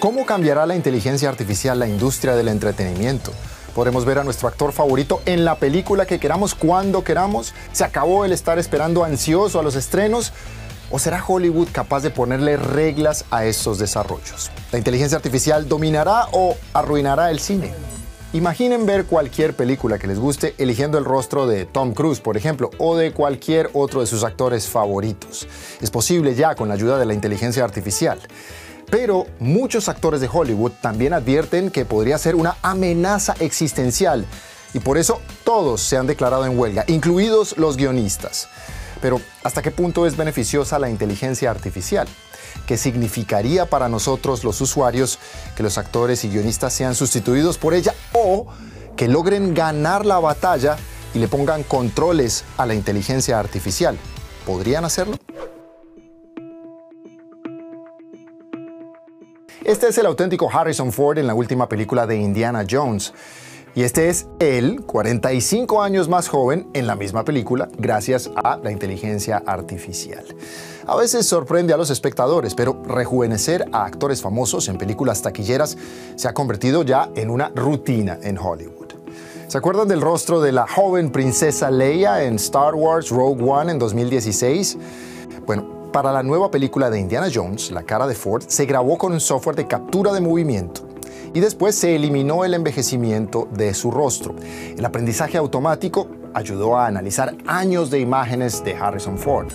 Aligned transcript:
¿Cómo 0.00 0.24
cambiará 0.24 0.64
la 0.64 0.76
inteligencia 0.76 1.28
artificial 1.28 1.78
la 1.78 1.86
industria 1.86 2.34
del 2.34 2.48
entretenimiento? 2.48 3.32
Podremos 3.74 4.06
ver 4.06 4.18
a 4.18 4.24
nuestro 4.24 4.48
actor 4.48 4.72
favorito 4.72 5.20
en 5.26 5.44
la 5.44 5.56
película 5.56 6.06
que 6.06 6.18
queramos 6.18 6.54
cuando 6.54 7.04
queramos. 7.04 7.52
¿Se 7.72 7.84
acabó 7.84 8.24
el 8.24 8.32
estar 8.32 8.58
esperando 8.58 9.04
ansioso 9.04 9.60
a 9.60 9.62
los 9.62 9.76
estrenos? 9.76 10.32
¿O 10.90 10.98
será 10.98 11.22
Hollywood 11.22 11.68
capaz 11.70 12.00
de 12.00 12.08
ponerle 12.08 12.56
reglas 12.56 13.26
a 13.30 13.44
estos 13.44 13.78
desarrollos? 13.78 14.50
¿La 14.72 14.78
inteligencia 14.78 15.16
artificial 15.16 15.68
dominará 15.68 16.28
o 16.32 16.56
arruinará 16.72 17.30
el 17.30 17.38
cine? 17.38 17.74
Imaginen 18.32 18.86
ver 18.86 19.04
cualquier 19.04 19.54
película 19.54 19.98
que 19.98 20.06
les 20.06 20.18
guste 20.18 20.54
eligiendo 20.56 20.96
el 20.96 21.04
rostro 21.04 21.46
de 21.46 21.66
Tom 21.66 21.92
Cruise, 21.92 22.20
por 22.20 22.38
ejemplo, 22.38 22.70
o 22.78 22.96
de 22.96 23.12
cualquier 23.12 23.68
otro 23.74 24.00
de 24.00 24.06
sus 24.06 24.24
actores 24.24 24.66
favoritos. 24.66 25.46
Es 25.82 25.90
posible 25.90 26.34
ya 26.34 26.54
con 26.54 26.68
la 26.68 26.74
ayuda 26.74 26.96
de 26.96 27.04
la 27.04 27.12
inteligencia 27.12 27.64
artificial. 27.64 28.18
Pero 28.90 29.26
muchos 29.38 29.88
actores 29.88 30.20
de 30.20 30.28
Hollywood 30.30 30.72
también 30.80 31.12
advierten 31.12 31.70
que 31.70 31.84
podría 31.84 32.18
ser 32.18 32.34
una 32.34 32.56
amenaza 32.62 33.34
existencial 33.38 34.26
y 34.74 34.80
por 34.80 34.98
eso 34.98 35.20
todos 35.44 35.80
se 35.80 35.96
han 35.96 36.06
declarado 36.06 36.44
en 36.44 36.58
huelga, 36.58 36.84
incluidos 36.88 37.56
los 37.56 37.76
guionistas. 37.76 38.48
Pero 39.00 39.20
¿hasta 39.44 39.62
qué 39.62 39.70
punto 39.70 40.06
es 40.06 40.16
beneficiosa 40.16 40.78
la 40.78 40.90
inteligencia 40.90 41.50
artificial? 41.50 42.08
¿Qué 42.66 42.76
significaría 42.76 43.66
para 43.66 43.88
nosotros 43.88 44.44
los 44.44 44.60
usuarios 44.60 45.18
que 45.56 45.62
los 45.62 45.78
actores 45.78 46.24
y 46.24 46.28
guionistas 46.28 46.72
sean 46.72 46.94
sustituidos 46.94 47.58
por 47.58 47.74
ella 47.74 47.94
o 48.12 48.46
que 48.96 49.08
logren 49.08 49.54
ganar 49.54 50.04
la 50.04 50.18
batalla 50.18 50.76
y 51.14 51.18
le 51.18 51.28
pongan 51.28 51.62
controles 51.62 52.44
a 52.58 52.66
la 52.66 52.74
inteligencia 52.74 53.38
artificial? 53.38 53.96
¿Podrían 54.44 54.84
hacerlo? 54.84 55.16
Este 59.70 59.86
es 59.86 59.96
el 59.98 60.06
auténtico 60.06 60.50
Harrison 60.52 60.90
Ford 60.90 61.18
en 61.18 61.28
la 61.28 61.34
última 61.34 61.68
película 61.68 62.04
de 62.04 62.16
Indiana 62.16 62.66
Jones. 62.68 63.14
Y 63.76 63.84
este 63.84 64.08
es 64.08 64.26
él, 64.40 64.82
45 64.84 65.80
años 65.80 66.08
más 66.08 66.26
joven, 66.26 66.68
en 66.74 66.88
la 66.88 66.96
misma 66.96 67.24
película, 67.24 67.68
gracias 67.78 68.28
a 68.34 68.56
la 68.56 68.72
inteligencia 68.72 69.40
artificial. 69.46 70.24
A 70.88 70.96
veces 70.96 71.24
sorprende 71.24 71.72
a 71.72 71.76
los 71.76 71.90
espectadores, 71.90 72.56
pero 72.56 72.82
rejuvenecer 72.84 73.64
a 73.70 73.84
actores 73.84 74.20
famosos 74.20 74.66
en 74.66 74.76
películas 74.76 75.22
taquilleras 75.22 75.78
se 76.16 76.26
ha 76.26 76.34
convertido 76.34 76.82
ya 76.82 77.08
en 77.14 77.30
una 77.30 77.50
rutina 77.54 78.18
en 78.24 78.38
Hollywood. 78.38 78.94
¿Se 79.46 79.56
acuerdan 79.56 79.86
del 79.86 80.00
rostro 80.00 80.40
de 80.40 80.50
la 80.50 80.66
joven 80.66 81.12
princesa 81.12 81.70
Leia 81.70 82.24
en 82.24 82.34
Star 82.34 82.74
Wars 82.74 83.10
Rogue 83.10 83.40
One 83.48 83.70
en 83.70 83.78
2016? 83.78 84.78
Para 85.92 86.12
la 86.12 86.22
nueva 86.22 86.52
película 86.52 86.88
de 86.88 87.00
Indiana 87.00 87.28
Jones, 87.34 87.72
la 87.72 87.82
cara 87.82 88.06
de 88.06 88.14
Ford 88.14 88.44
se 88.46 88.64
grabó 88.64 88.96
con 88.96 89.12
un 89.12 89.18
software 89.18 89.56
de 89.56 89.66
captura 89.66 90.12
de 90.12 90.20
movimiento 90.20 90.86
y 91.34 91.40
después 91.40 91.74
se 91.74 91.96
eliminó 91.96 92.44
el 92.44 92.54
envejecimiento 92.54 93.48
de 93.50 93.74
su 93.74 93.90
rostro. 93.90 94.36
El 94.76 94.84
aprendizaje 94.84 95.36
automático 95.36 96.06
ayudó 96.32 96.76
a 96.76 96.86
analizar 96.86 97.36
años 97.44 97.90
de 97.90 97.98
imágenes 97.98 98.62
de 98.62 98.76
Harrison 98.76 99.18
Ford. 99.18 99.48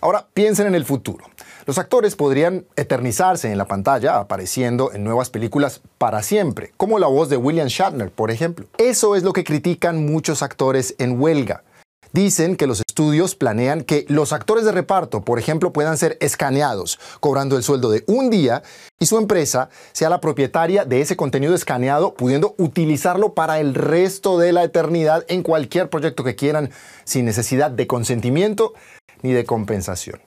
Ahora 0.00 0.26
piensen 0.32 0.66
en 0.66 0.74
el 0.74 0.86
futuro. 0.86 1.26
Los 1.66 1.76
actores 1.76 2.16
podrían 2.16 2.64
eternizarse 2.76 3.52
en 3.52 3.58
la 3.58 3.66
pantalla 3.66 4.18
apareciendo 4.18 4.92
en 4.94 5.04
nuevas 5.04 5.28
películas 5.28 5.82
para 5.98 6.22
siempre, 6.22 6.72
como 6.78 6.98
la 6.98 7.06
voz 7.06 7.28
de 7.28 7.36
William 7.36 7.68
Shatner, 7.68 8.10
por 8.10 8.30
ejemplo. 8.30 8.66
Eso 8.78 9.14
es 9.14 9.24
lo 9.24 9.34
que 9.34 9.44
critican 9.44 10.06
muchos 10.06 10.42
actores 10.42 10.94
en 10.98 11.20
huelga. 11.20 11.64
Dicen 12.12 12.56
que 12.56 12.66
los 12.66 12.80
estudios 12.96 13.34
planean 13.34 13.82
que 13.82 14.06
los 14.08 14.32
actores 14.32 14.64
de 14.64 14.72
reparto, 14.72 15.20
por 15.20 15.38
ejemplo, 15.38 15.70
puedan 15.70 15.98
ser 15.98 16.16
escaneados, 16.22 16.98
cobrando 17.20 17.58
el 17.58 17.62
sueldo 17.62 17.90
de 17.90 18.04
un 18.06 18.30
día, 18.30 18.62
y 18.98 19.04
su 19.04 19.18
empresa 19.18 19.68
sea 19.92 20.08
la 20.08 20.22
propietaria 20.22 20.86
de 20.86 21.02
ese 21.02 21.14
contenido 21.14 21.54
escaneado, 21.54 22.14
pudiendo 22.14 22.54
utilizarlo 22.56 23.34
para 23.34 23.60
el 23.60 23.74
resto 23.74 24.38
de 24.38 24.54
la 24.54 24.64
eternidad 24.64 25.26
en 25.28 25.42
cualquier 25.42 25.90
proyecto 25.90 26.24
que 26.24 26.36
quieran, 26.36 26.70
sin 27.04 27.26
necesidad 27.26 27.70
de 27.70 27.86
consentimiento 27.86 28.72
ni 29.20 29.34
de 29.34 29.44
compensación. 29.44 30.22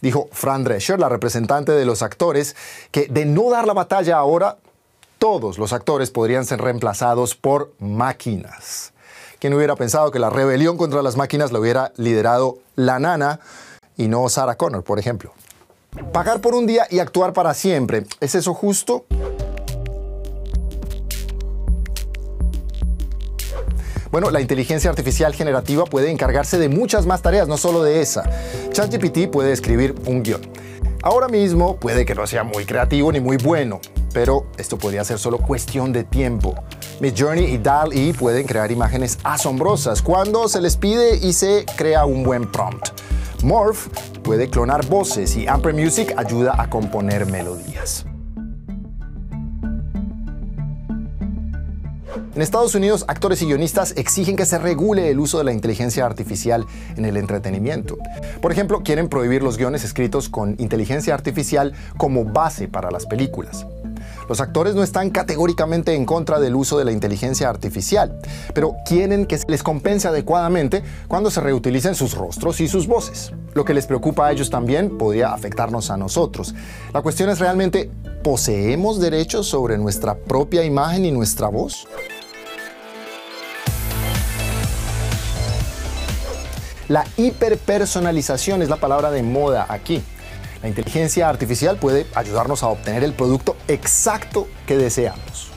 Dijo 0.00 0.28
Fran 0.30 0.62
Drescher, 0.62 1.00
la 1.00 1.08
representante 1.08 1.72
de 1.72 1.86
los 1.86 2.02
actores, 2.02 2.54
que 2.92 3.08
de 3.08 3.24
no 3.24 3.50
dar 3.50 3.66
la 3.66 3.74
batalla 3.74 4.16
ahora, 4.16 4.58
todos 5.18 5.58
los 5.58 5.72
actores 5.72 6.12
podrían 6.12 6.44
ser 6.44 6.60
reemplazados 6.60 7.34
por 7.34 7.72
máquinas. 7.80 8.92
¿Quién 9.38 9.52
hubiera 9.52 9.76
pensado 9.76 10.10
que 10.10 10.18
la 10.18 10.30
rebelión 10.30 10.78
contra 10.78 11.02
las 11.02 11.16
máquinas 11.16 11.52
la 11.52 11.58
hubiera 11.58 11.92
liderado 11.96 12.58
la 12.74 12.98
nana 12.98 13.40
y 13.96 14.08
no 14.08 14.28
Sarah 14.30 14.56
Connor, 14.56 14.82
por 14.82 14.98
ejemplo? 14.98 15.32
Pagar 16.12 16.40
por 16.40 16.54
un 16.54 16.66
día 16.66 16.86
y 16.90 17.00
actuar 17.00 17.34
para 17.34 17.52
siempre, 17.52 18.06
¿es 18.20 18.34
eso 18.34 18.54
justo? 18.54 19.04
Bueno, 24.10 24.30
la 24.30 24.40
inteligencia 24.40 24.88
artificial 24.88 25.34
generativa 25.34 25.84
puede 25.84 26.10
encargarse 26.10 26.58
de 26.58 26.70
muchas 26.70 27.04
más 27.04 27.20
tareas, 27.20 27.46
no 27.46 27.58
solo 27.58 27.82
de 27.82 28.00
esa. 28.00 28.24
ChatGPT 28.72 29.30
puede 29.30 29.52
escribir 29.52 29.94
un 30.06 30.22
guion. 30.22 30.40
Ahora 31.02 31.28
mismo 31.28 31.76
puede 31.76 32.06
que 32.06 32.14
no 32.14 32.26
sea 32.26 32.42
muy 32.42 32.64
creativo 32.64 33.12
ni 33.12 33.20
muy 33.20 33.36
bueno, 33.36 33.80
pero 34.14 34.46
esto 34.56 34.78
podría 34.78 35.04
ser 35.04 35.18
solo 35.18 35.38
cuestión 35.38 35.92
de 35.92 36.04
tiempo. 36.04 36.54
Midjourney 36.98 37.44
y 37.44 37.58
DAL-E 37.58 38.14
pueden 38.14 38.46
crear 38.46 38.72
imágenes 38.72 39.18
asombrosas 39.22 40.00
cuando 40.00 40.48
se 40.48 40.62
les 40.62 40.78
pide 40.78 41.18
y 41.18 41.34
se 41.34 41.66
crea 41.76 42.06
un 42.06 42.22
buen 42.22 42.50
prompt. 42.50 42.88
Morph 43.42 43.88
puede 44.22 44.48
clonar 44.48 44.86
voces 44.86 45.36
y 45.36 45.46
Amper 45.46 45.74
Music 45.74 46.14
ayuda 46.16 46.54
a 46.56 46.70
componer 46.70 47.26
melodías. 47.26 48.06
En 52.34 52.42
Estados 52.42 52.74
Unidos, 52.74 53.04
actores 53.08 53.40
y 53.42 53.46
guionistas 53.46 53.94
exigen 53.96 54.36
que 54.36 54.46
se 54.46 54.58
regule 54.58 55.10
el 55.10 55.20
uso 55.20 55.38
de 55.38 55.44
la 55.44 55.52
inteligencia 55.52 56.04
artificial 56.04 56.66
en 56.96 57.04
el 57.04 57.16
entretenimiento. 57.16 57.98
Por 58.40 58.52
ejemplo, 58.52 58.82
quieren 58.82 59.08
prohibir 59.08 59.42
los 59.42 59.58
guiones 59.58 59.84
escritos 59.84 60.28
con 60.28 60.54
inteligencia 60.58 61.14
artificial 61.14 61.74
como 61.98 62.24
base 62.24 62.68
para 62.68 62.90
las 62.90 63.06
películas. 63.06 63.66
Los 64.28 64.40
actores 64.40 64.74
no 64.74 64.82
están 64.82 65.10
categóricamente 65.10 65.94
en 65.94 66.04
contra 66.04 66.40
del 66.40 66.56
uso 66.56 66.78
de 66.78 66.84
la 66.84 66.92
inteligencia 66.92 67.48
artificial, 67.48 68.18
pero 68.54 68.74
quieren 68.84 69.26
que 69.26 69.38
les 69.46 69.62
compense 69.62 70.08
adecuadamente 70.08 70.82
cuando 71.06 71.30
se 71.30 71.40
reutilicen 71.40 71.94
sus 71.94 72.14
rostros 72.14 72.60
y 72.60 72.68
sus 72.68 72.86
voces. 72.86 73.32
Lo 73.54 73.64
que 73.64 73.74
les 73.74 73.86
preocupa 73.86 74.26
a 74.26 74.32
ellos 74.32 74.50
también 74.50 74.98
podría 74.98 75.32
afectarnos 75.32 75.90
a 75.90 75.96
nosotros. 75.96 76.54
La 76.92 77.02
cuestión 77.02 77.30
es 77.30 77.38
realmente, 77.38 77.90
¿poseemos 78.22 79.00
derechos 79.00 79.46
sobre 79.46 79.78
nuestra 79.78 80.16
propia 80.16 80.64
imagen 80.64 81.04
y 81.04 81.12
nuestra 81.12 81.48
voz? 81.48 81.86
La 86.88 87.04
hiperpersonalización 87.16 88.62
es 88.62 88.68
la 88.68 88.76
palabra 88.76 89.10
de 89.10 89.22
moda 89.22 89.66
aquí. 89.68 90.02
La 90.66 90.70
inteligencia 90.70 91.28
artificial 91.28 91.76
puede 91.76 92.08
ayudarnos 92.16 92.64
a 92.64 92.66
obtener 92.66 93.04
el 93.04 93.12
producto 93.12 93.56
exacto 93.68 94.48
que 94.66 94.76
deseamos. 94.76 95.52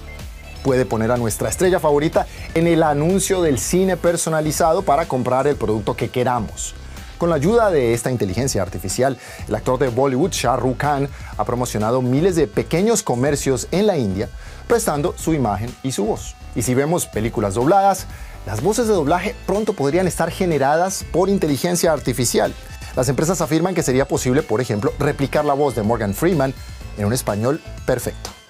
Puede 0.62 0.86
poner 0.86 1.10
a 1.10 1.18
nuestra 1.18 1.50
estrella 1.50 1.80
favorita 1.80 2.28
en 2.54 2.68
el 2.68 2.84
anuncio 2.84 3.42
del 3.42 3.58
cine 3.58 3.98
personalizado 3.98 4.84
para 4.84 5.08
comprar 5.08 5.48
el 5.48 5.56
producto 5.56 5.96
que 5.96 6.10
queramos. 6.10 6.76
Con 7.18 7.32
la 7.32 7.38
ayuda 7.38 7.72
de 7.72 7.96
esta 7.96 8.12
inteligencia 8.12 8.62
artificial, 8.62 9.18
el 9.48 9.56
actor 9.56 9.80
de 9.80 9.88
Bollywood 9.88 10.30
Shah 10.30 10.58
Rukh 10.58 10.78
Khan 10.78 11.10
ha 11.38 11.44
promocionado 11.44 12.04
miles 12.04 12.36
de 12.36 12.46
pequeños 12.46 13.02
comercios 13.02 13.68
en 13.72 13.88
la 13.88 13.98
India, 13.98 14.30
prestando 14.68 15.16
su 15.18 15.34
imagen 15.34 15.76
y 15.82 15.92
su 15.92 16.06
voz. 16.06 16.36
Y 16.56 16.62
si 16.62 16.76
vemos 16.76 17.08
películas 17.08 17.56
dobladas, 17.56 18.06
las 18.46 18.62
voces 18.62 18.88
de 18.88 18.94
doblaje 18.94 19.36
pronto 19.48 19.74
podrían 19.74 20.06
estar 20.06 20.30
generadas 20.30 21.04
por 21.12 21.30
inteligencia 21.30 21.92
artificial. 21.92 22.54
Las 23.00 23.08
empresas 23.08 23.40
afirman 23.40 23.74
que 23.74 23.82
sería 23.82 24.06
posible, 24.06 24.44
por 24.44 24.60
ejemplo, 24.60 24.92
replicar 25.00 25.46
la 25.46 25.54
voz 25.54 25.74
de 25.74 25.84
Morgan 25.84 26.14
Freeman 26.14 26.54
en 26.98 27.06
un 27.06 27.14
español 27.14 27.62
perfecto. 27.86 28.30